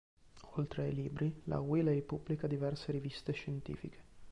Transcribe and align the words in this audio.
Oltre 0.55 0.81
ai 0.81 0.95
libri 0.95 1.41
la 1.43 1.59
Wiley 1.59 2.01
pubblica 2.01 2.47
diverse 2.47 2.91
riviste 2.91 3.33
scientifiche. 3.33 4.03